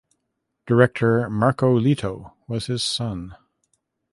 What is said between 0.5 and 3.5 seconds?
Director Marco Leto was his son.